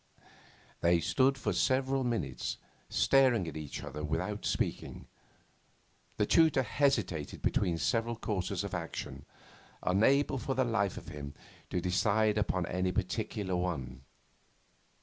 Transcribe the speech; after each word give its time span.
They 0.79 0.99
stood 0.99 1.37
for 1.37 1.53
several 1.53 2.03
minutes, 2.03 2.57
staring 2.89 3.47
at 3.47 3.55
each 3.55 3.83
other 3.83 4.03
without 4.03 4.45
speaking. 4.47 5.05
The 6.17 6.25
tutor 6.25 6.63
hesitated 6.63 7.43
between 7.43 7.77
several 7.77 8.15
courses 8.15 8.63
of 8.63 8.73
action, 8.73 9.27
unable, 9.83 10.39
for 10.39 10.55
the 10.55 10.65
life 10.65 10.97
of 10.97 11.09
him, 11.09 11.35
to 11.69 11.79
decide 11.81 12.39
upon 12.39 12.65
any 12.65 12.91
particular 12.91 13.55
one. 13.55 14.01